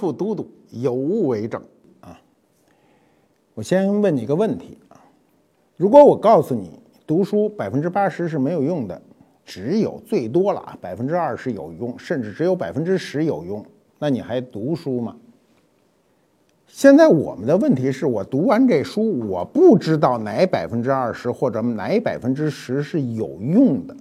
[0.00, 1.62] 副都督，有物为证
[2.00, 2.18] 啊。
[3.52, 4.96] 我先问你个问题啊，
[5.76, 9.02] 如果我告诉你读书百分之八十是没有用的，
[9.44, 13.62] 只有最多了啊百分之二十有用，甚至只有百分之十有用，
[13.98, 15.14] 那你还读书吗？
[16.66, 23.96] 现在我们的问题是我读完这书，我不知道哪百分之二十或者哪百分之十是有用的，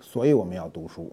[0.00, 1.10] 所以我们要读书。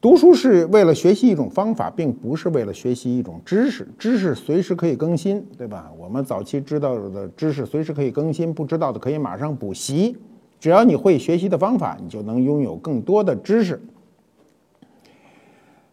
[0.00, 3.88] 读书是为了学习一种方法，并不是为了学习一种知识。
[3.98, 5.90] 知识随时可以更新，对吧？
[5.98, 10.16] 我们早期知道的知识随时可以更新，不知道的可以马上补习。
[10.60, 13.80] 只要你会学习的方法，你就能拥有更多的知识。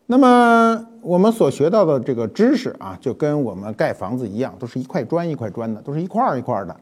[0.05, 6.75] 那么我们所学到的这个知识啊，就跟我们盖房子一样，都是一块砖一块砖的，都是一块一块的。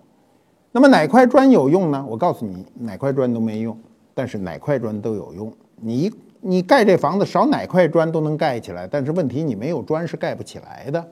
[0.71, 2.03] 那么哪块砖有用呢？
[2.09, 3.77] 我告诉你，哪块砖都没用，
[4.13, 5.53] 但是哪块砖都有用。
[5.75, 6.11] 你
[6.41, 11.07] 你盖这房子少哪块砖都能盖起来，但是问题你没有砖是盖不起来的。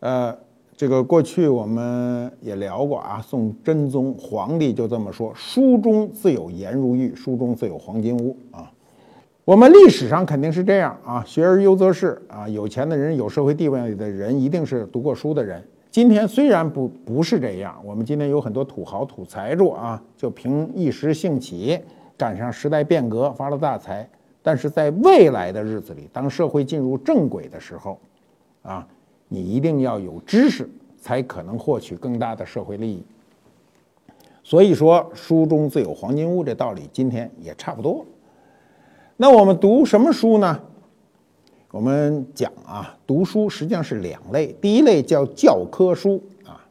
[0.00, 0.38] 呃，
[0.76, 8.72] 这个过去我们也聊过啊，宋真宗皇帝就这么说：“书中自有颜如玉，书中自有黄金屋。”啊。
[9.44, 15.62] 我们历史上肯定是这样啊，学而优则仕啊，有钱的人、有社会地位的人，一定是读过书的人。
[15.88, 21.78] 今天虽然不不是这样，我们今天有很多土豪土财主啊，就凭一时兴起
[22.16, 24.08] 赶上时代变革发了大财。
[24.42, 27.98] 但是在未来的日子里，当社会进入正轨的时候，
[28.62, 28.86] 啊，
[29.26, 33.04] 你一定要有知识，才可能获取更大的社会利益。
[34.44, 38.06] 所以说，书中自有黄金屋这道理，今天也差不多。
[39.16, 40.60] 那我们读什么书呢？
[41.72, 44.54] 我们讲啊，读书实际上是两类。
[44.60, 46.64] 第一类叫教科书啊，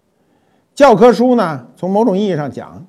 [0.74, 2.88] 教科书呢，从某种意义上讲，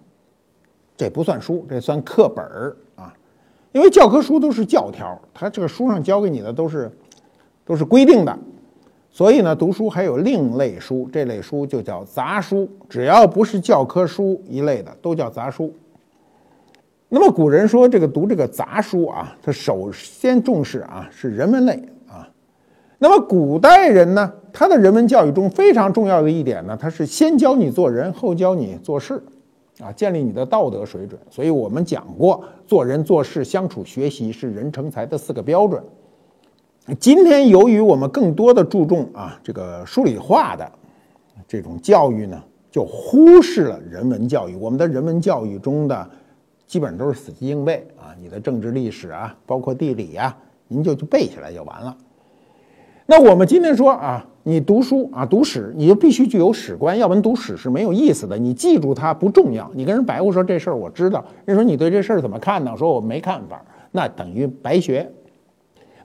[0.97, 3.13] 这不算书，这算课本儿啊。
[3.73, 6.91] 因为教科书都是教条，它这个书上教给你的都是
[7.65, 8.39] 都是规定的，
[9.11, 12.69] 所以呢，读书还有另类书，这类书就叫杂书。
[12.89, 15.73] 只要不是教科书一类的，都叫杂书。
[17.09, 21.73] 那么古人说，这个读这个杂书啊，他首先重视啊是人文类
[22.09, 22.29] 啊。
[22.99, 29.23] 那么古代人呢，他的人文教育中非常重要的一点呢，他是先教你做人，后教你做事，
[29.81, 31.21] 啊，建立你的道德水准。
[31.31, 35.83] 所以我们讲过，做人、做事、相处、学习是人成才的四个标准。
[36.99, 40.71] 今天由于我们更多的注重啊这个数理化的
[41.49, 44.57] 这种教育呢，就忽视了人文教育。
[44.57, 46.11] 我们的人文教育中的。
[46.67, 51.97] 基本上都是死记硬背啊，你的政治历史啊，包括地理呀，您就去背下来就完了。
[53.09, 58.37] 那我们今天说啊，你读书啊，读史，你就必须具有史观，要不然读史是没有意思的。
[58.37, 62.77] 你记住它不重要，你跟人白话说这事儿我知道，人说你对这事儿怎么看呢？
[62.77, 65.09] 说我没看法，那等于白学。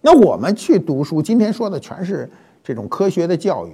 [0.01, 2.29] 那我们去读书，今天说的全是
[2.63, 3.71] 这种科学的教育，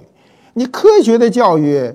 [0.54, 1.92] 你科学的教育。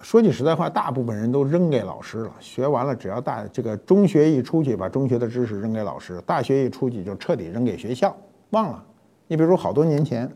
[0.00, 2.32] 说句实在话，大部分人都扔给老师了。
[2.40, 8.12] 学完了，只要大这个中学一出去，把中学的知识扔给老师；大学一出去，就彻底扔给学校，
[8.50, 8.84] 忘了。
[9.32, 10.30] 你比如说，好多年前，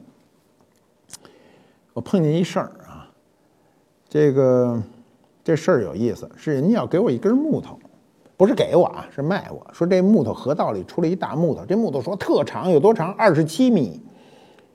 [1.93, 3.07] 我碰见一事儿啊，
[4.09, 4.83] 这个
[5.45, 7.79] 这事儿有意思，是人家要给我一根木头，
[8.39, 9.67] 不是给我啊，是卖我。
[9.71, 13.13] 说这木头河道里出了一大木头，这木头说特长，有多长？
[13.17, 14.01] 二十七米。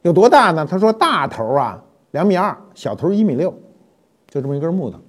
[0.03, 0.67] 有多大呢？
[0.69, 3.51] 他说大头啊两米二，小头一米六。
[4.27, 4.99] 就这么一根木头，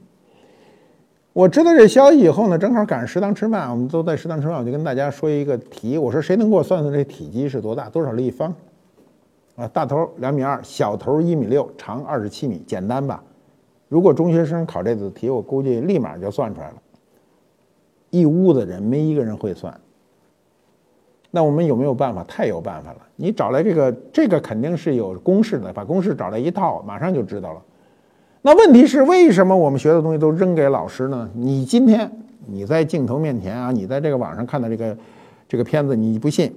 [1.34, 8.54] 我知道这消息以后呢，正好赶上食堂吃饭，我们都在食堂吃饭，我就跟大家说一个题，我说谁能给我算算这体积是多大，多少立方？
[9.68, 13.22] 大头两米二，小头一米六，长二十七米，简单吧？
[13.88, 16.76] 如果中学生考这道题，我估计立马就算出来了。
[18.10, 19.74] 一屋子人没一个人会算，
[21.30, 22.22] 那我们有没有办法？
[22.24, 22.98] 太有办法了！
[23.16, 27.62] 你找来这个，这个肯定是有公式的，把公式找来一套，马上就知道了。
[28.42, 31.30] 那问题是为什么我们学的东西都扔给老师呢？
[31.34, 32.10] 你今天
[32.46, 34.96] 你在镜头面前啊，你在这个网上看到这个
[35.48, 36.52] 这个片子，你不信？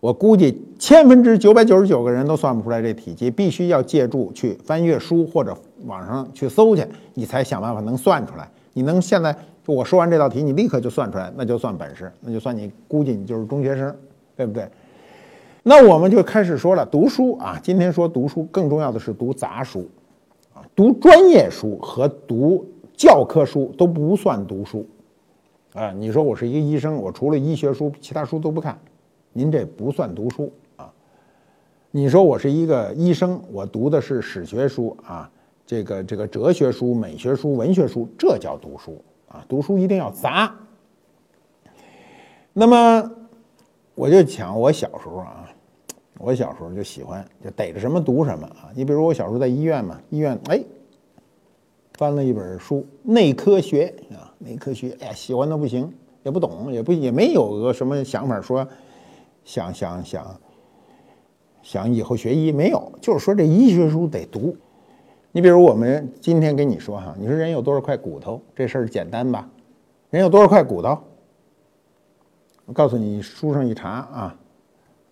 [0.00, 8.48] 我估计千分之九百九十九个人都算不出来这体积，必须要借助去翻阅书或者网上去搜去，你才想办法能算出来。
[8.72, 9.34] 你能现在
[9.64, 13.94] 我说完这道题，你立刻就算出来，那就算本事，那就算你估计你就是中学生，
[14.36, 14.68] 对不对？
[15.62, 19.88] 那我们就开始说了，读书啊，今天说读书，更重要的是读杂书。
[20.54, 22.64] 啊读专业书和读
[22.94, 24.86] 教科书都不算读书，
[25.74, 28.78] 啊，你说我是一个医生，我除了医学书，其他书都不看，
[29.36, 30.90] 您这不算读书啊。
[31.90, 35.30] 你说我是一个医生，我读的是史学书啊，
[35.66, 38.98] 这个这个哲学书、美学书、文学书，这叫读书
[39.28, 39.44] 啊。
[39.46, 40.54] 读书一定要杂。
[42.54, 43.10] 那么
[43.94, 45.46] 我就讲我小时候啊，
[46.16, 48.72] 我小时候就喜欢就逮着什么读什么啊。
[48.74, 50.64] 你比如我小时候在医院嘛，医院哎
[51.98, 55.92] 翻了一本书《内科学》啊，《内科学》哎呀喜欢的不行，
[56.22, 58.66] 也不懂，也不也没有个什么想法说
[59.46, 60.36] 想想想
[61.62, 64.54] 想以后学医没有，就是说这医学书得读。
[65.30, 69.48] 你比如我们今天跟你说哈，你说人有多少块骨头，这事儿简单吧？
[70.10, 70.98] 人有多少块骨头？
[72.64, 74.36] 我告诉你，书上一查啊，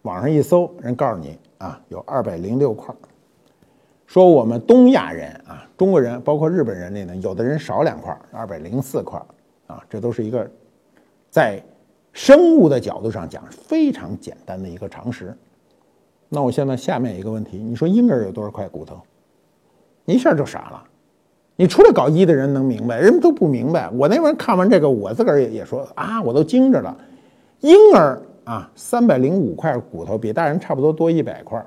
[0.03, 2.93] 网上一搜，人告诉你啊，有二百零六块。
[4.07, 9.23] 说我们东亚人啊，中国人包括日本人里呢，有的人少两块，二百零四块
[9.69, 10.51] 啊，这都是一个
[11.31, 11.63] 在
[12.15, 15.37] 生物的角度上讲非常简单的一个常识。
[16.31, 18.99] 那我现在下面一个问题，你说婴儿有多少块骨头？
[20.07, 20.85] 一下就傻了，
[21.57, 23.91] 你除了搞医的人能明白，人们都不明白。
[23.91, 26.97] 我那边看完这个，我自个儿也也说啊，我都惊着了。
[27.61, 31.65] 婴儿啊，三百零五块骨头，比大人差不多多一百块，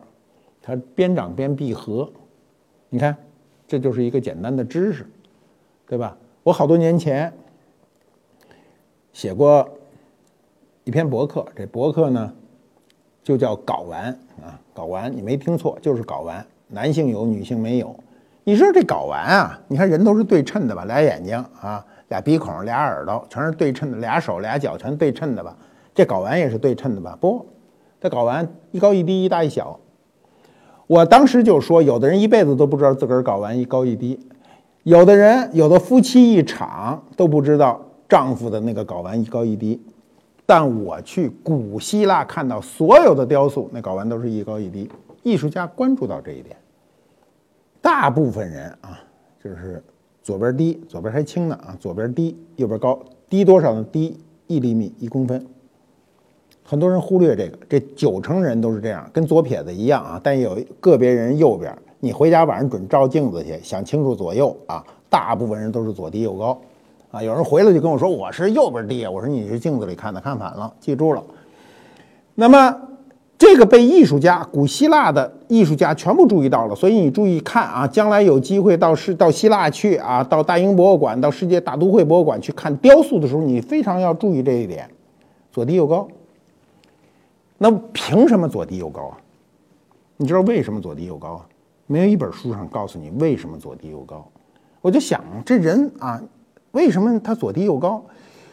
[0.61, 2.09] 它边长边闭合。
[2.89, 3.15] 你看，
[3.67, 5.05] 这就是一个简单的知识，
[5.87, 6.17] 对吧？
[6.43, 7.33] 我好多年前
[9.11, 9.67] 写过
[10.87, 12.31] 一篇博客，这博客呢
[13.21, 14.05] 就叫“睾丸”
[14.41, 17.93] 啊，睾丸，你没听错，就是睾丸，男性有，女性没有。
[18.45, 19.59] 你说这睾丸啊？
[19.67, 20.85] 你看人都是对称的吧？
[20.85, 23.97] 俩眼睛啊，俩鼻孔，俩耳朵，全是对称的。
[23.97, 25.57] 俩手俩脚全对称的吧？
[25.93, 27.17] 这睾丸也是对称的吧？
[27.19, 27.45] 不，
[27.99, 29.77] 这睾丸一高一低，一大一小。
[30.87, 34.17] 我当时就说，有的人一辈子都不知道自个儿睾丸一高一低，
[34.83, 39.81] 有的人有的夫妻一场都不知道丈夫的那个睾丸一高一低。
[40.47, 44.89] 但我去古希腊看到所有的雕塑，那睾丸都是一高一低。
[45.21, 46.55] 艺术家关注到这一点。
[47.81, 48.97] 大部分人啊，
[49.43, 49.83] 就是
[50.23, 52.97] 左边低，左边还轻呢啊，左边低，右边高，
[53.27, 53.83] 低多少呢？
[53.91, 54.17] 低
[54.47, 55.45] 一厘米一公分。
[56.63, 60.21] 很多人忽略这个，这九成人都是这样，跟左撇子一样啊。
[60.23, 64.81] 但有个别人右边，你回家晚上准照镜子去，想清楚左右啊。
[65.09, 66.61] 大部分人都是左低右高
[67.11, 67.21] 啊。
[67.21, 71.23] 有人回来就跟我说我是右边低，我说你是镜子里看的，看反了，记住了。
[72.35, 72.81] 那么。
[73.39, 84.89] 这个被艺术家、古希腊的艺术家全部注意到了，所以你注意看啊，将来有机会到世到希腊去啊，到大英博物馆、到世界大都会博物馆去看雕塑的时候，你非常要注意这一点，
[85.51, 86.07] 左低右高。
[87.59, 89.17] 那凭什么左低右高啊？
[90.17, 91.45] 你知道为什么左低右高啊？
[91.85, 94.27] 没有一本书上告诉你为什么左低右高。
[94.81, 96.19] 我就想这人啊，
[96.77, 98.05] 为什么它左低右高？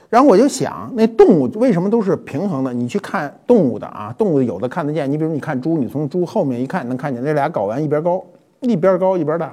[0.08, 2.72] 然后我就想，那动物为什么都是平衡的？
[2.72, 5.10] 你去看动物的啊，动物有的看得见。
[5.10, 8.24] 你比如你看猪，你从猪后面一看，能看见那俩睾丸一边高，
[8.60, 9.52] 一边高一边大。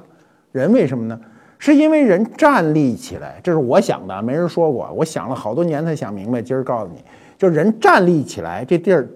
[0.52, 1.20] 人为什么呢？
[1.58, 4.90] 是因为人站立起来，这是我想的，没人说过。
[4.96, 6.40] 我想了好多年才想明白。
[6.40, 7.02] 今儿告诉你，
[7.36, 9.08] 就人站立起来，这地儿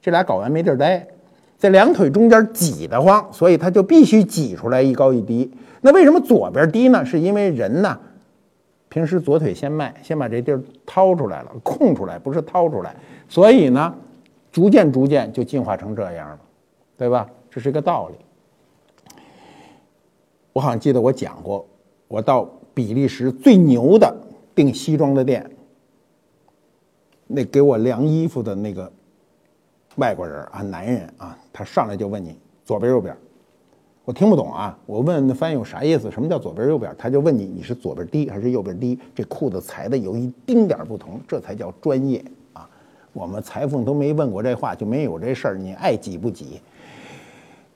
[0.00, 1.06] 这俩睾丸没地儿待，
[1.56, 5.50] 在两腿中间挤得慌，所以它就必须挤出来一高一低。
[5.80, 7.04] 那为什么左边低呢？
[7.04, 7.98] 是因为人呢？
[8.92, 12.94] 平时左腿先迈，先把这地儿掏出来了，空出来，不是掏出来，
[13.26, 13.94] 所以呢，
[14.50, 16.38] 逐渐逐渐就进化成这样了，
[16.98, 17.26] 对吧？
[17.50, 18.16] 这是一个道理。
[20.52, 21.66] 我好像记得我讲过，
[22.06, 24.14] 我到比利时最牛的
[24.54, 25.50] 订西装的店，
[27.26, 28.92] 那给我量衣服的那个
[29.96, 33.16] 外国人啊，男人啊，他上来就问你左边右边。
[34.04, 34.76] 我听不懂啊！
[34.84, 36.10] 我问那翻译有啥意思？
[36.10, 36.92] 什么叫左边右边？
[36.98, 38.98] 他就问你，你是左边低还是右边低？
[39.14, 42.68] 这裤子裁的有一丁点不同，这才叫专业啊！
[43.12, 46.60] 我们裁缝都没问过这话，就没有这事儿，你爱挤不挤？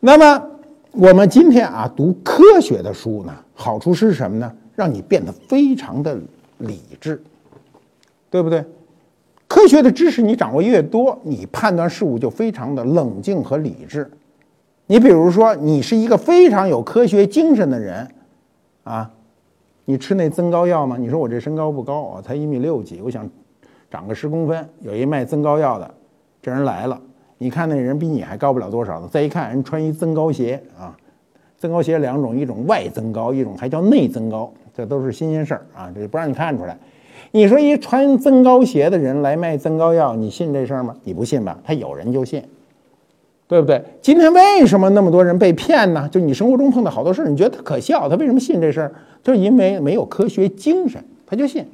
[0.01, 0.51] 那么
[0.91, 4.53] 我们今天啊，读科学的书呢，好处是什么呢？
[4.75, 6.19] 让你变得非常的
[6.59, 7.23] 理智，
[8.29, 8.65] 对不对？
[9.47, 14.11] 科学的知识你掌握越多，你判断事物就非常的冷静和理智。
[14.89, 18.09] 你比如说，你是一个非常有科学精神的人，
[18.85, 19.11] 啊，
[19.85, 20.97] 你吃那增高药吗？
[20.97, 23.29] 你说我这身高不高，我才一米六几，我想
[23.91, 24.69] 长个十公分。
[24.81, 25.93] 有一卖增高药的，
[26.41, 27.01] 这人来了，
[27.39, 29.09] 你看那人比你还高不了多少呢。
[29.11, 30.97] 再一看，人穿一增高鞋啊，
[31.59, 36.79] 增高鞋两种，一种外增高，一种还叫内增高，这都是新鲜事儿啊，这不让你看出来。
[37.33, 40.95] 你说一穿增高鞋的人来卖增高药，你信这事儿吗？
[41.03, 41.59] 你不信吧？
[41.65, 42.41] 他有人就信。
[43.49, 43.83] 对不对？
[44.03, 46.09] 今天为什么那么多人被骗呢？
[46.09, 48.93] 就你生活中碰到好多事儿，你觉得他可笑，他为什么信这事儿？
[49.23, 51.65] 就是因为没有科学精神，他就信。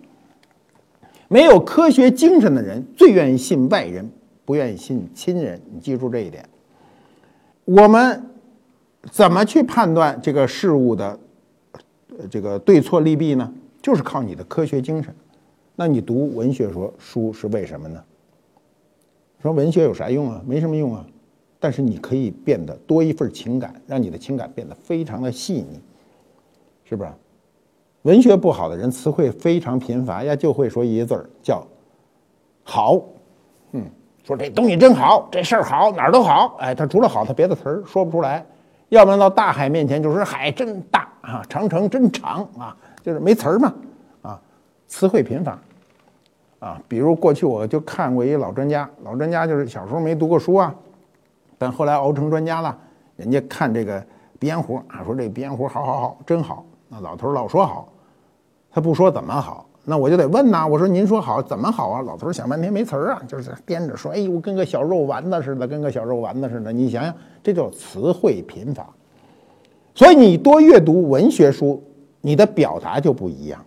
[1.29, 4.11] 没有科学精神的人最愿意信外人，
[4.45, 5.59] 不愿意信亲人。
[5.73, 6.45] 你记住这一点。
[7.65, 8.23] 我们
[9.11, 11.19] 怎么去判断这个事物的
[12.31, 13.51] 这个对错利弊呢？
[13.81, 15.15] 就是靠你的科学精神。
[15.75, 18.03] 那你读文学说书是为什么呢？
[19.41, 20.43] 说文学有啥用啊？
[20.47, 21.07] 没什么用啊。
[21.63, 25.81] 但是你可以变得多一份情感，让你的情感变得非常的细腻，
[26.83, 27.11] 是不是？
[28.03, 31.65] 文学不好的人，词汇非常贫乏呀，就会说一个字儿叫
[32.65, 33.01] “好”。
[33.71, 33.85] 嗯，
[34.25, 36.57] 说这东西真好，这事儿好，哪儿都好。
[36.59, 38.45] 哎，他除了好，他别的词儿说不出来。
[38.89, 43.73] 要不然到大海面前就是海真大啊，长城真长啊，就是没词儿嘛
[44.23, 44.43] 啊，
[44.89, 45.57] 词汇贫乏
[46.59, 46.83] 啊。
[46.89, 50.75] 比如过去我就看过一老专家，老专家就是小时候没读过书啊，
[51.63, 52.77] 但后来熬成专家了。
[53.15, 54.05] 人家看这个
[54.41, 56.65] 鼻烟壶啊，说这鼻烟壶好好好，真好。
[56.89, 57.89] 那老头老说好。
[58.73, 60.67] 他不说怎么好，那我就得问呐。
[60.67, 62.03] 我说您说好怎么好啊？
[62.03, 67.15] 老头想半天没词儿啊，就是颠着说：“哎呦，跟个小肉丸子似的，跟个小肉丸子似的。”你想想，
[67.45, 68.89] 这叫词汇贫乏。
[69.95, 71.81] 所以你多阅读文学书，
[72.23, 73.63] 你的表达就不一样，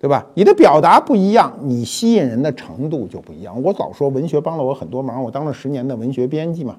[0.00, 0.26] 对吧？
[0.32, 3.62] 你的表达不一样，你吸引人的程度就不一样。
[3.62, 6.74] 我早说文学帮了我很多忙，我当了十年的文学编辑嘛，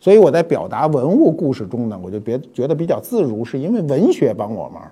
[0.00, 4.82] 所以我在表达文物故事中呢，我就别觉得比较自如，是因为文学帮我忙。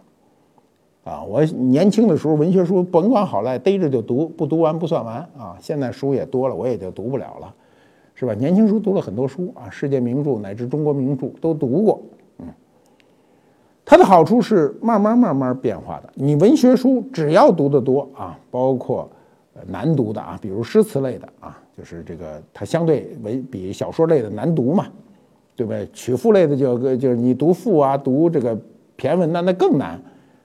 [1.05, 5.57] 啊，我年轻的时候文学书甭管好赖，逮着就读，不读完不算完啊。
[5.61, 7.55] 现在书也多了，我也就读不了了，
[8.17, 8.35] 是吧？
[8.35, 12.03] 年轻时候读了很多书啊，世界名著乃至中国名著都读过。
[12.41, 12.47] 嗯，
[13.85, 16.11] 它的好处是慢慢慢慢变化的。
[16.15, 19.09] 你文学书只要读得多啊，包括
[19.67, 24.87] 难读的啊，比如诗词类的啊，就是这个它相对为比小说类的难读嘛，
[25.55, 25.89] 对不对？
[25.93, 28.59] 曲赋类的就就是你读赋啊，读这个
[28.99, 30.01] 骈文那那更难。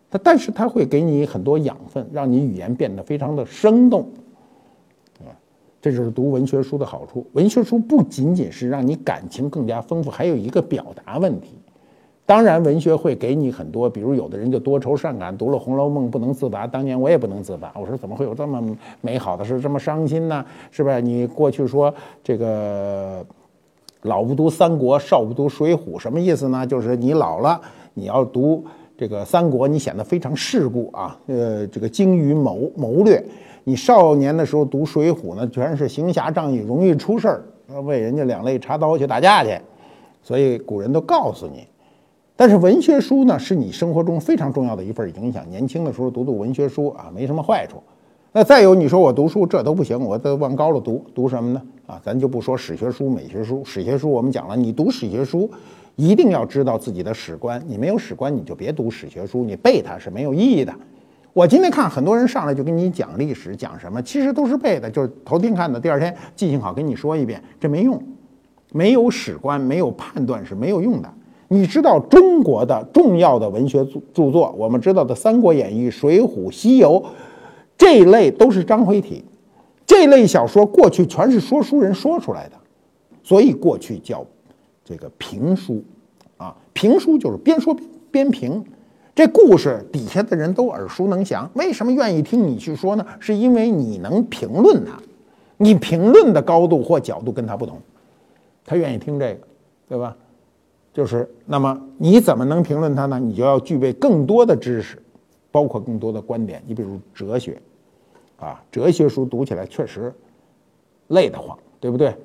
[0.09, 4.01] 它，但是它会给你很多养分，让你语言变得非常的生动，
[5.19, 5.31] 啊，
[5.81, 7.25] 这就是读文学书的好处。
[7.31, 11.60] 文学书不仅仅是让你感情更加丰富，还有一个表达问题。
[12.25, 16.65] 当然，文学会给你很多，比如有的人就多愁善感，读了《红楼梦》不能自拔。
[16.65, 18.63] 当年我也不能自拔，我说怎么会有这么
[19.01, 20.45] 美好的事，这么伤心呢？
[20.69, 20.99] 是吧？
[20.99, 23.25] 你过去说这个
[24.03, 26.65] 老不读三国，少不读水浒，什么意思呢？
[26.65, 27.59] 就是你老了，
[27.93, 28.63] 你要读。
[28.97, 33.21] 这个三国你显得非常世故啊，呃，这个精于谋谋略。
[33.63, 37.43] 你少年的时候读水浒呢，全是行侠仗义，容易出事儿，
[37.81, 39.59] 为人家两肋插刀去打架去。
[40.21, 41.67] 所以古人都告诉你。
[42.41, 45.47] 但是文学书呢，是你生活中非常重要的一份影响。
[45.47, 47.77] 年轻的时候读读文学书啊，没什么坏处。
[48.31, 51.61] 那再有，你说我读书这都不行，我都往高了读，读什么呢？
[51.85, 53.61] 啊，咱就不说史学书、美学书。
[53.63, 55.47] 史学书我们讲了，你读史学书。
[55.95, 60.73] 一定要知道自己的史观，你没有史观，你就别读史学书，你背它是没有意义的。
[61.33, 68.01] 我今天看很多人上来就跟你讲历史，讲什么，其实都是背的，就是头天看的，第二天记性好跟你说一遍，这没用。
[68.73, 71.13] 没有史观，没有判断是没有用的。
[71.53, 76.91] 你知道中国的重要的文学著著作，我们知道的《三国演义》《水浒》《西游》
[77.77, 79.25] 这一类都是章回体，
[79.85, 82.55] 这类小说过去全是说书人说出来的，
[83.21, 84.25] 所以过去叫。
[84.83, 85.81] 这个评书，
[86.37, 87.73] 啊，评书就是边说
[88.09, 88.65] 边评，
[89.15, 91.49] 这故事底下的人都耳熟能详。
[91.53, 93.05] 为什么愿意听你去说呢？
[93.19, 94.99] 是因为你能评论它，
[95.57, 97.79] 你评论的高度或角度跟他不同，
[98.65, 99.47] 他愿意听这个，
[99.87, 100.17] 对吧？
[100.93, 103.19] 就是那么你怎么能评论它呢？
[103.19, 105.01] 你就要具备更多的知识，
[105.51, 106.61] 包括更多的观点。
[106.67, 107.61] 你比如哲学，
[108.37, 110.13] 啊，哲学书读起来确实
[111.07, 112.15] 累得慌，对不对？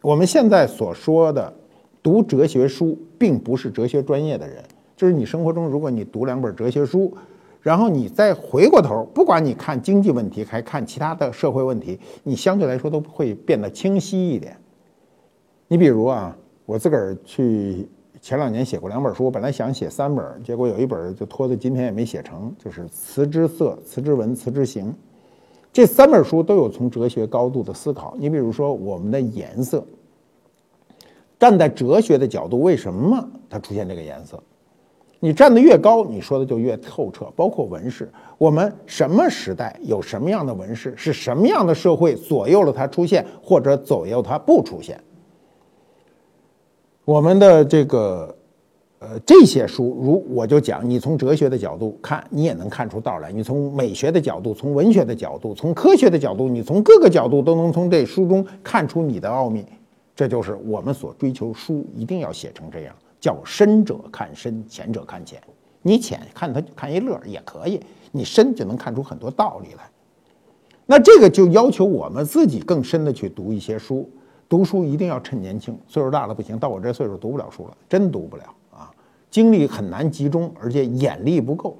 [0.00, 1.52] 我们现在所说的。
[2.02, 4.62] 读哲学书并不是哲学专业的人，
[4.94, 7.10] 就是你生活中，如果你读两本哲学书，
[7.62, 14.54] 然后你再回过头，不管你看经济问题还看其他的社会问题，你相对来说都会变得清晰一点。
[15.66, 17.88] 你比如啊，我自个儿去
[18.24, 24.86] 前两年写过两本书，我本来想写三本，结果有一本就拖到今天也没写成，就是《词之色》《词之文》《词之形》
[25.70, 28.16] 这三本书都有从哲学高度的思考。
[28.18, 29.84] 你比如说我们的颜色。
[31.38, 34.42] 站在哲学的角度，为什么它出现这个颜色？
[35.20, 37.30] 你站得越高，你说的就越透彻。
[37.36, 44.98] 包括纹饰，我们什么时代有什么样的纹饰，是什么样的社会左右了它出现，或者左右它不出现？
[47.04, 48.34] 我们的这个
[48.98, 59.64] 呃这些书，如我就讲，你从哲学的角度看，你也能看出道来；你从美学的角度，从文学的角度，从科学的角度，你从各个角度都能从这书中看出你的奥秘。
[60.16, 65.38] 这就是我们所追求书一定要写成这样，叫深者看深，浅者看浅。
[65.82, 67.78] 你浅看他看一乐也可以，
[68.12, 69.82] 你深就能看出很多道理来。
[70.86, 74.08] 那这个就要求我们自己更深的去读一些书。
[74.48, 76.58] 读书一定要趁年轻，岁数大了不行。
[76.58, 78.90] 到我这岁数读不了书了，真读不了啊！
[79.30, 81.76] 精力很难集中，而且眼力不够。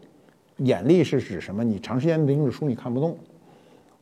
[0.59, 1.63] 眼力是指什么？
[1.63, 3.17] 你长时间盯着书你看不动。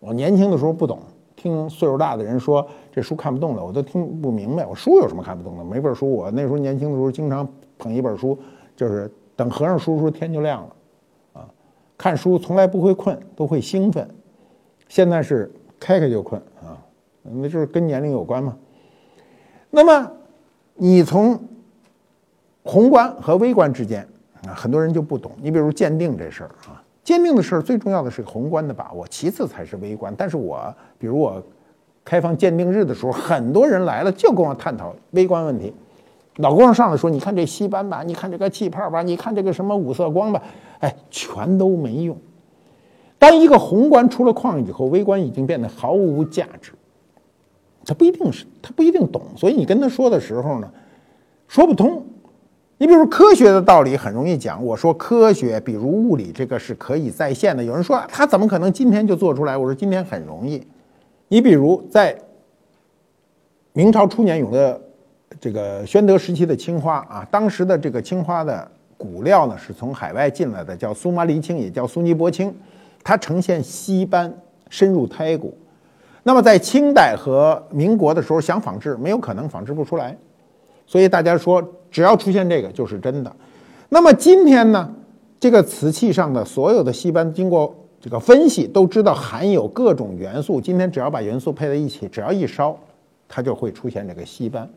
[0.00, 1.00] 我年轻的时候不懂。
[1.35, 4.64] 听岁数大的人说这书看不动了，我都听不明白。
[4.64, 5.64] 我书有什么看不懂的？
[5.64, 8.38] 每本书，我那时候年轻的时候经常捧一本书，
[8.76, 10.76] 就是等和尚书书天就亮了，
[11.40, 11.49] 啊，
[11.97, 14.09] 看书从来不会困，都会兴奋。
[14.88, 15.50] 现在是
[15.81, 16.78] 开开就困啊，
[17.23, 18.57] 那就是跟年龄有关嘛。
[19.71, 20.11] 那么
[20.75, 21.38] 你从
[22.62, 24.07] 宏观和微观之间
[24.47, 25.33] 啊，很多人就不懂。
[25.41, 26.83] 你比如鉴定这事儿啊。
[27.05, 30.14] 鉴定的事儿最重要的是宏观的把握，其次才是微观。
[30.17, 31.43] 但是我比如我
[32.05, 35.73] 开放鉴定日的时候，很多人来了就跟我探讨微观问题。
[36.37, 40.43] 老跟我上来说：“你看这锡斑吧，你看这个气泡吧，你看这个什么五色光吧，
[40.79, 42.17] 哎，全都没用。
[43.19, 46.73] 当一个宏观出了框以后，微观已经变得毫无价值。
[47.85, 50.71] 他不一定是他不一定懂，所以你跟他说的时候呢，
[51.49, 52.05] 说不通。”
[52.79, 57.62] 你比如说科学的道理很容易讲，我说科学，比如物理，这个是可以再现的。
[57.62, 59.57] 有人说他怎么可能今天就做出来？
[59.57, 60.67] 我说今天很容易。
[61.29, 62.19] 你比如在
[63.73, 64.81] 明朝初年有的
[65.41, 72.53] 这个宣德时期的青花啊，当时的这个青花的骨料呢是从海外进来的，叫苏麻离青，也叫苏尼泊青，
[73.05, 74.33] 它呈现稀斑，
[74.69, 75.57] 深入胎骨。
[76.23, 80.17] 那么在清代和民国的时候想仿制，没有可能仿制不出来。
[80.87, 83.35] 所以大家说，只要出现这个就是真的。
[83.88, 84.93] 那么今天呢，
[85.41, 90.61] 这个瓷器上的所有的锡斑，经过这个分析，都知道含有各种元素。
[90.61, 92.76] 今天只要把元素配在一起，只要一烧，
[93.29, 94.69] 它就会出现这个锡斑。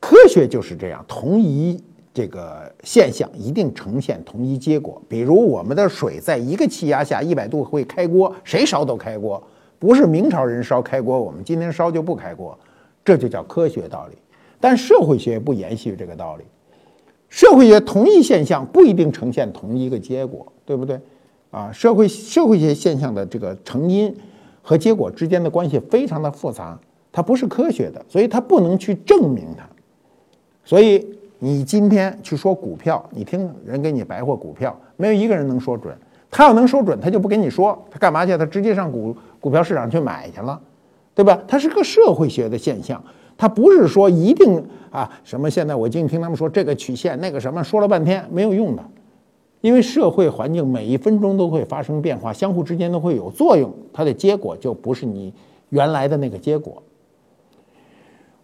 [0.00, 1.82] 科学就是这样，同一
[2.12, 5.00] 这个现象一定呈现同一结果。
[5.08, 9.42] 比如我们的水在一个气压下一百度会开锅，谁烧都开锅，
[9.82, 12.56] 不是明朝人烧开锅，我们今天烧就不开锅，
[13.04, 14.16] 这就叫科学道理。
[14.60, 16.44] 但社会学不延续这个道理，
[17.28, 21.00] 社会学同一现象不一定呈现同一个结果，对不对？
[21.50, 24.16] 啊，社会社会学现象的这个成因
[24.62, 26.78] 和结果之间的关系非常的复杂，
[27.10, 29.68] 它不是科学的，所以它不能去证明它。
[30.64, 31.04] 所以
[31.40, 35.92] 你今天去说股票，你听人给你白话股票，没有一个人能说准。
[36.30, 38.38] 他要能说准，他就不跟你说，他干嘛去？
[38.38, 40.58] 他直接上股股票市场去买去了，
[41.16, 41.42] 对吧？
[41.48, 43.02] 它是个社会学的现象。
[43.36, 45.50] 它不是说一定啊什么？
[45.50, 48.84] 现在我净听他们说这个曲线那个什么，说了半天没有用的，
[49.62, 55.34] 因为社会环境每一分钟都会发生变化，相互之间都会有作用，它的结果就不是你
[55.70, 56.80] 原来的那个结果。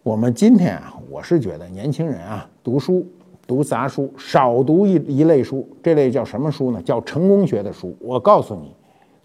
[0.03, 3.07] 我们今天啊，我是觉得年轻人啊，读书
[3.47, 6.83] 读杂书，少读一一类书，这类叫什么书呢？
[6.83, 7.95] 叫成功学的书。
[8.01, 8.75] 我告诉你。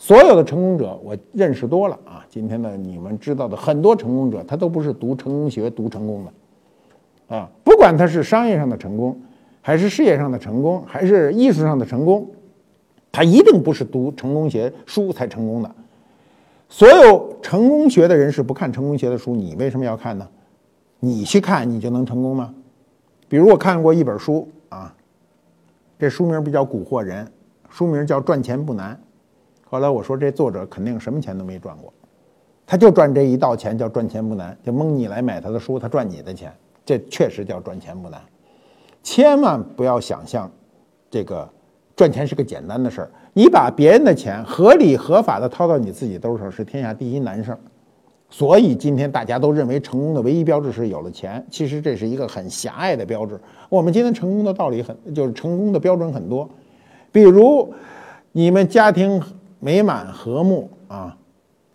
[0.04, 2.26] 所有的成功者，我认识多了啊。
[2.28, 9.18] 今天的你们知道的很多成功者，他都不是读成功学读成功的，啊，不管他是商业上的成功，
[9.62, 12.28] 还是事业上的成功，还是艺术上的成功，
[13.14, 15.72] 他一定不是读成功学书才成功的。
[16.68, 20.28] 所有成功学的人是不看成功学的书，你为什么要看呢？
[21.00, 22.54] 你去看，你就能成功吗？
[23.30, 24.94] 比如我看过一本书啊，
[25.98, 27.26] 这书名比较蛊惑人，
[27.70, 28.94] 书名叫《赚钱不难》。
[29.74, 31.92] 后来我说，这作者肯定什么钱都没赚过，
[32.64, 36.54] 他就赚这一道钱，叫赚钱不难，就蒙你来买他的书，他赚你的钱，
[36.86, 38.22] 这确实叫赚钱不难。
[39.02, 40.52] 千万不要想象，
[41.10, 41.50] 这个
[41.96, 43.10] 赚钱是个简单的事儿。
[43.34, 47.58] 你把别人的钱合理合法的掏到你自己兜上，是天下第一难事儿。
[48.30, 53.42] 所以今天大家都认为成功的唯一标志是有了钱，其实这是一个很狭隘的标志。
[53.70, 56.48] 我们今天成功的道理很，就是成功的标准很多，
[57.12, 57.74] 比如
[58.34, 59.20] 你们家庭。
[59.64, 61.18] 美满和睦啊，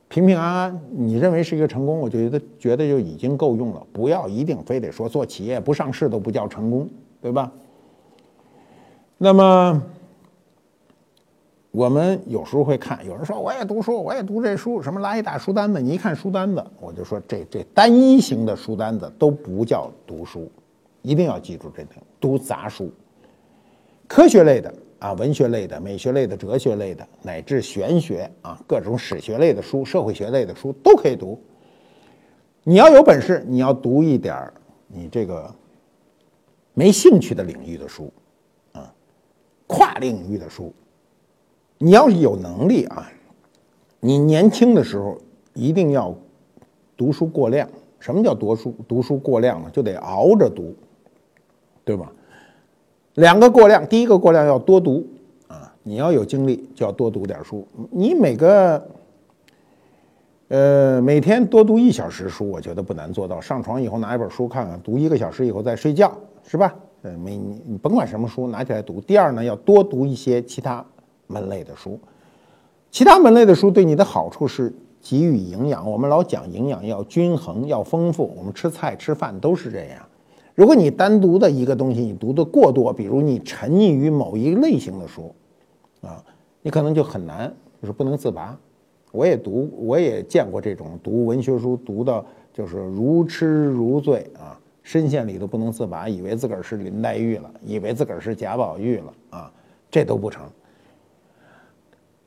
[0.09, 1.99] 平平安安，你认为是一个成功？
[1.99, 3.83] 我觉得觉得就已经够用了。
[3.95, 6.87] 不要一定非得说做企业不上市都不叫成功，
[7.23, 7.51] 对吧？
[9.17, 9.83] 那么
[11.71, 15.81] 我们有时候会看，有人说我也读书，我也读这书，什么拉一大书单子？
[15.81, 20.53] 你一看书单子，我就说这这单一型的书单子都不叫读书，
[21.01, 22.93] 一定要记住这点，读杂书，
[24.07, 24.71] 科学类的。
[24.99, 31.41] 啊，文学类的、美学类的、哲学类的，乃至玄学啊，各种史学类的书、社会学类的书都可以读。
[32.65, 34.53] 你要有本事，你要读一点儿
[34.89, 35.55] 你这个
[36.75, 38.13] 没兴趣的领域的书，
[38.73, 38.93] 啊，
[39.67, 40.75] 跨领域的书。
[41.79, 43.09] 你要是有能力啊，
[44.01, 45.17] 你年轻的时候
[45.55, 46.13] 一定要
[46.97, 47.69] 读书过量。
[48.01, 48.75] 什么叫读书？
[48.87, 49.71] 读书过量呢？
[49.71, 50.75] 就得熬着读，
[51.85, 52.13] 对吧？
[53.19, 55.05] 两个过量，第一个过量要多读
[55.49, 55.75] 啊！
[55.83, 57.67] 你要有精力，就要多读点书。
[57.91, 58.81] 你每个，
[60.47, 63.41] 呃，每天多读一小时书，我觉得不难做到。
[63.41, 66.73] 上床以后拿一本书看看，读一个小时以后再睡觉，是吧？
[67.03, 69.01] 呃，没你你甭管什么书，拿起来读。
[69.01, 70.85] 第二呢，要多读一些其他
[71.27, 71.99] 门类的书。
[72.93, 75.91] 其他门类的书对你的好处是给予营养。
[75.91, 78.33] 我们老讲营养要均衡，要丰富。
[78.37, 80.08] 我们吃菜吃饭都是这样。
[80.59, 85.33] 如果你单独的一个东西你读的过多，比如你沉溺于某一类型的书，
[86.01, 86.21] 啊，
[86.63, 88.59] 你可能就很难，就是不能自拔。
[89.13, 99.53] 我也读，我也见过这种读文学书读的，就是如痴如醉啊，深陷里头不能自拔，以为自个儿是林黛玉了，以为自个儿是贾宝玉了啊，
[99.89, 100.43] 这都不成。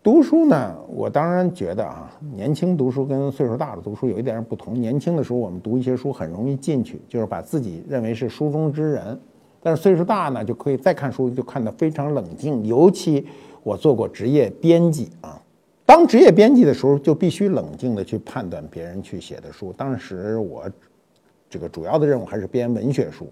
[0.03, 4.73] 读书呢，我当然觉得啊，年轻读书跟岁数大的读书有一点不同。
[4.73, 9.19] 年轻的时候，我们读一些书很容易进去，就是把自己认为是书中之人。
[9.61, 12.65] 但是岁数大呢，就可以再看书，就看得非常冷静。
[12.65, 13.23] 尤其
[13.61, 15.39] 我做过职业编辑啊，
[15.85, 19.71] 当职业编辑的时候，就必须冷静的去判断别人去写的书。
[19.77, 20.63] 当时我
[21.47, 23.27] 这个主要的任务还是编文学书，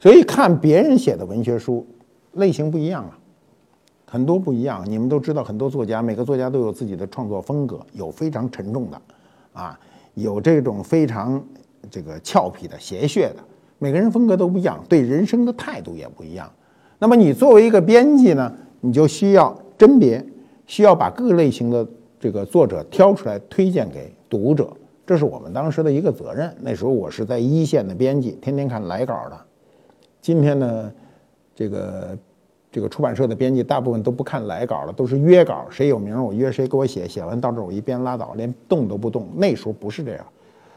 [0.00, 1.86] 所以看别人写的文学书
[2.32, 3.16] 类型不一样啊。
[4.10, 8.98] 很多不一样，你们都知道，很多作家，每个作家都有自己的创作风格，有非常沉重的，
[9.52, 9.78] 啊，
[10.14, 11.44] 有这种非常
[11.90, 13.36] 这个俏皮的、邪谑的，
[13.78, 16.50] 每个人风格都不一样，对人生的态度也不一样。
[16.98, 20.24] 那么你作为一个编辑呢，你就需要甄别，
[20.66, 21.86] 需要把各个类型的
[22.18, 24.72] 这个作者挑出来推荐给读者，
[25.06, 26.50] 这是我们当时的一个责任。
[26.62, 29.38] 那时候我是在一线的编辑，天天看来稿的。
[30.22, 30.90] 今天呢，
[31.54, 32.16] 这个。
[32.70, 39.26] 这个出版社的编辑大部分都不看来稿了，都是约稿，谁有名我约谁给我写，写完到这儿我一编拉倒，连动都不动。
[39.36, 40.26] 那时候不是这样，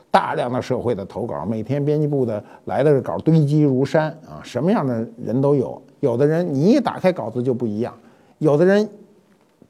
[0.10, 5.82] 大量的社会的投稿，每天编辑部的来的稿堆积如山啊，什么样的人都有。
[6.00, 7.94] 有的人你一打开稿子就不一样，
[8.40, 8.90] 有的人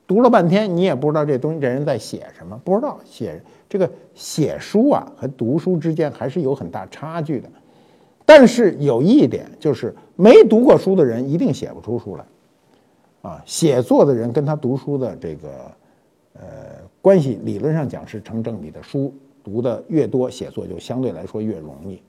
[0.05, 7.49] 读了半天你也不知道这东西这人在写什么，不知道写这个写书啊和读书之间还是有很大差距的。
[8.23, 12.23] 但是有一点就是，没读过书的人一定写不出书来，
[13.23, 15.49] 啊，写作的人跟他读书的这个
[16.36, 16.41] 呃
[17.01, 18.84] 关系，理论上讲是成正比的。
[18.84, 19.12] 书
[19.43, 21.99] 读的越多，写作就相对来说越容易。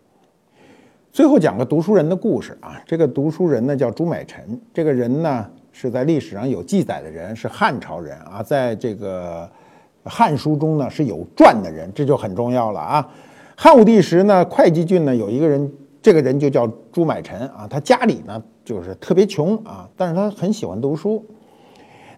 [1.11, 9.51] 最后讲个读书人的故事啊，这个读书人呢叫朱买臣，这个人呢是在历史上有记载的人，是汉朝人啊，在这个
[10.11, 13.11] 《汉书》中呢是有传的人，这就很重要了啊。
[13.57, 15.73] 汉武帝时呢，会稽郡呢有一个人。
[16.03, 21.25] 这个人就叫朱买臣啊，他家里呢就是特别穷啊，但是他很喜欢读书，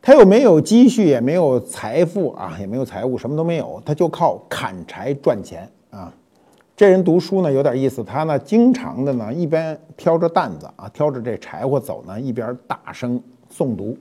[0.01, 6.11] 他又没有积蓄，也没有财富啊，也没有财物，什么都没有，他就靠砍柴赚钱啊。
[6.75, 13.23] 这人读书呢有点意思，他呢经常的呢一边挑着担子啊，挑着这柴火走呢，一边大声
[13.55, 13.94] 诵读。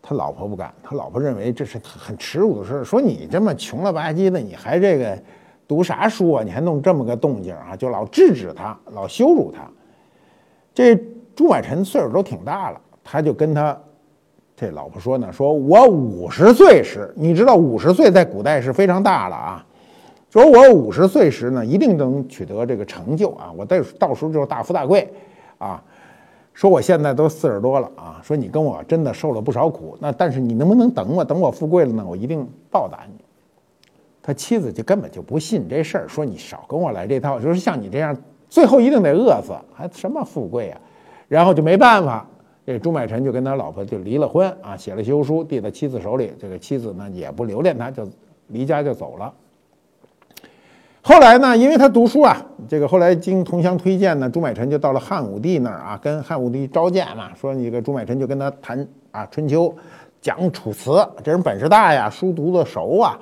[0.00, 5.18] 他老婆不敢，他老婆认为这是很耻辱的事，说你这么穷了吧唧的，你还这个。
[5.66, 6.42] 读啥书啊？
[6.44, 7.74] 你还弄这么个动静啊？
[7.76, 9.62] 就老制止他，老羞辱他。
[10.74, 10.96] 这
[11.34, 13.76] 朱买臣岁数都挺大了，他就跟他
[14.56, 19.66] 这老婆说呢：“说我五十岁时，你知道五十岁在古代是非常大了啊。
[20.30, 23.52] 说我五十岁时呢，一定能取得这个成就啊！
[23.56, 25.08] 我到到时候就是大富大贵
[25.58, 25.82] 啊。
[26.52, 28.20] 说我现在都四十多了啊。
[28.22, 31.24] 说你跟我真的受了不少苦，那但是你能不能等我？
[31.24, 33.23] 等我富贵了呢，我一定报答你。”
[34.26, 38.16] 他妻子就根本就不信这事儿，说你少跟我来这套，就是像你这样，
[38.48, 40.80] 最后一定得饿死，还什么富贵啊？
[41.28, 42.26] 然后就没办法，
[42.64, 48.08] 这朱买臣就跟他老婆就离了婚啊，写了休书递到妻子手里，这个妻子呢也不留恋他，就
[48.46, 49.30] 离家就走了。
[51.02, 59.74] 后来呢，因为他读书啊，这个后来经同乡推荐呢，朱买臣就到了汉武帝那儿啊，跟汉武帝召见嘛，说你个朱买臣就跟他谈啊春秋，
[60.22, 63.18] 讲楚辞，这人本事大呀，书读的熟啊。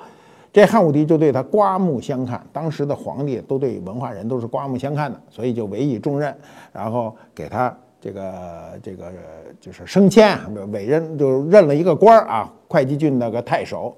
[0.53, 6.33] 这汉武帝就对他刮目相看，当时的皇帝都对文化人都是刮目相看的，所以就委以重任，
[6.71, 9.11] 然后给他这个这个
[9.59, 10.37] 就是升迁，
[10.71, 13.97] 委任就任了一个官儿啊，会稽郡那个太守，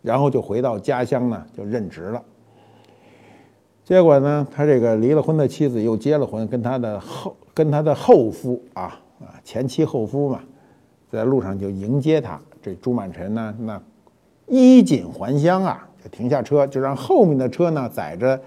[0.00, 2.22] 然后就回到家乡呢，就任职了。
[3.84, 10.40] 结果呢，他这个离了婚的妻子又结了婚，跟他的后跟他的后夫啊啊前妻后夫嘛，
[11.10, 12.40] 在路上就迎接他。
[12.62, 13.78] 这朱满臣呢，那。
[14.52, 18.38] 衣锦还乡啊，就停下车，就让后面的车呢载着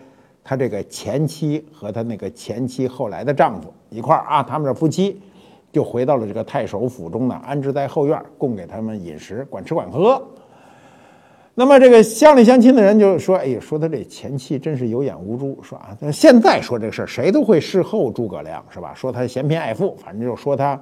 [0.44, 5.20] 他这个前妻和他那个前妻后来的丈夫一块儿啊，他们这夫妻
[5.72, 10.22] 就回到了这个太守府中呢，安置在后院，供给他们饮食，管吃管喝。
[11.56, 18.94] 那么这个乡里乡亲的人就说：“哎呀，说他这前妻真是有眼无珠，说啊，现在说这个事儿，谁都会事后诸葛亮是吧？
[18.94, 20.80] 说他嫌贫爱富，反正就说他。”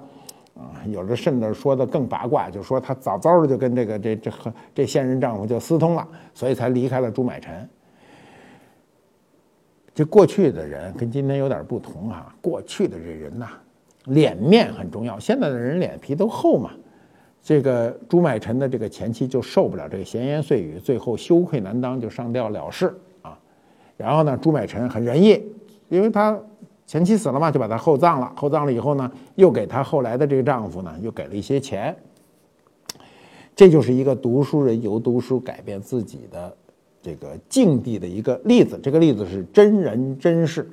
[0.56, 7.68] 啊，有的甚至说的更八卦，就说他早早的就跟这个这这和这现任丈夫就私通了，所以才离开了朱买臣。
[9.96, 13.48] 这过去的人跟今天有点不同啊，过去的这人呐，
[14.06, 16.72] 脸面很重要，现在的人脸皮都厚嘛。
[17.42, 23.38] 这个朱买臣的这个前妻就受不了这个闲言碎语，最后羞愧难当，就上吊了事啊。
[23.98, 25.44] 然后呢，朱买臣很仁义，
[25.90, 26.40] 因为他
[26.86, 28.32] 前妻死了嘛，就把他厚葬了。
[28.36, 31.96] 厚葬了以后呢，又给他后来的这个丈夫呢，又给了一些钱。
[33.56, 36.56] 这就是一个读书人由读书改变自己的
[37.02, 38.80] 这个境地的一个例子。
[38.82, 40.70] 这个例子是真人真事。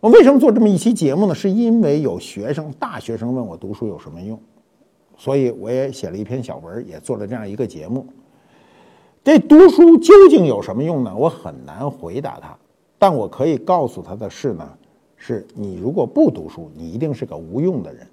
[0.00, 1.34] 我为什么做这么一期节目呢？
[1.34, 4.38] 是因为有学生，大学生问我读书有什么用。
[5.16, 8.06] 所以我也写了一篇小文，也做了这样一个节目。
[9.24, 11.12] 这读书究竟有什么用呢？
[11.14, 12.56] 我很难回答他，
[12.98, 14.68] 但我可以告诉他的是呢，
[15.18, 18.06] 是你如果不读书，你一定是个无用的人。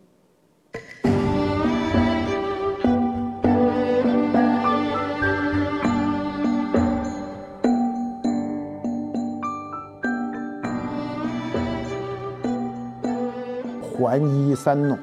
[13.97, 14.97] 环衣三弄，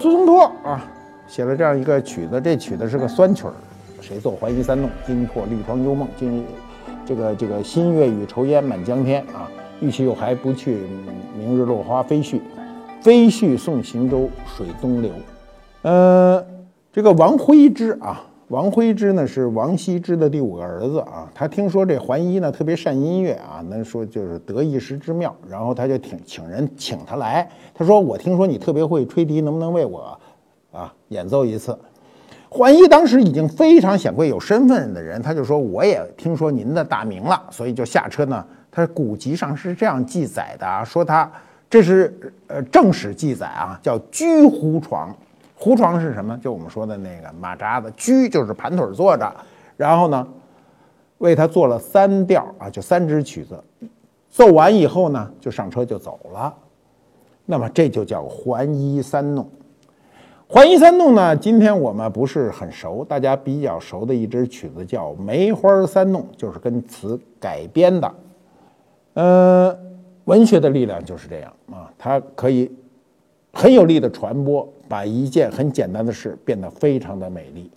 [0.00, 0.84] 苏东坡啊。
[1.28, 3.52] 写了这样一个曲子，这曲子是个酸曲儿，
[4.00, 4.36] 谁作？
[4.40, 6.08] 淮西三弄，惊破绿窗幽梦。
[6.16, 6.44] 今
[7.04, 10.78] 这个这个新月与愁烟满江天啊，欲去又还不去，
[11.38, 12.40] 明日落花飞絮，
[13.00, 15.10] 飞絮送行舟水东流。
[15.82, 16.44] 呃，
[16.92, 21.30] 这个王徽之啊，王徽之呢是王羲之的第五个儿子啊。
[21.34, 27.48] 他听说这桓伊呢特别善音乐啊，能说就是得一时之妙，然后他就请请人请他来。
[27.74, 30.18] 他说：“我听说你特别会吹笛，能不能为我？”
[30.72, 31.78] 啊，演奏一次。
[32.48, 38.42] 桓伊当时已经非常显贵、有身份的人，他就说：“我也听说您的大名了，所以就下车呢。”
[38.76, 41.30] 他古籍上是这样记载的啊，说他
[41.70, 42.14] 这是
[42.46, 45.16] 呃正史记载啊，叫居胡床。
[45.54, 46.36] 胡床是什么？
[46.42, 49.34] 就我们说的那个马扎子，居就是盘腿坐着，
[49.78, 50.28] 然后呢
[51.16, 53.58] 为他做了三调啊，就三支曲子，
[54.28, 56.52] 奏完以后呢就上车就走了。
[57.46, 59.48] 那么这就叫桓伊三弄。
[60.46, 61.34] 淮一三弄呢？
[61.34, 68.14] 今天我们不是很熟，大家比较熟的一支曲子叫《梅花三弄》，就是跟词改编的。
[69.16, 69.74] 呃，
[70.26, 72.70] 文学的力量就是这样啊，它可以
[73.50, 77.70] 很有力的传播，把一件很简单的事变得非常的美丽。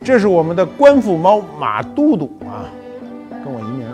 [0.00, 2.70] 这是我们的官复猫马都督啊，
[3.44, 3.92] 跟我一名。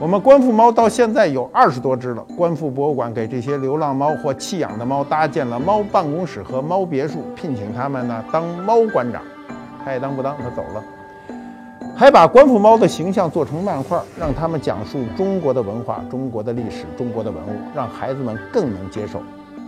[0.00, 2.26] 我们观复猫到现在有二十多只了。
[2.36, 9.22] 观复博物馆给这些流浪猫或弃养的猫搭建了猫办公室和猫别墅，聘请他们呢当猫馆长。
[9.84, 10.84] 他也当不当，他走了。
[11.98, 19.22] 还把官府猫的形象做成漫画，让他们讲述中国的文化、中国的历史、中国的文物，让孩子们更能接受。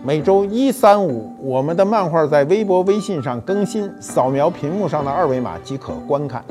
[0.05, 6.45] 每周一、三、五，我们的漫画在微博、微信上更新，扫描屏幕上的二维码即可观看。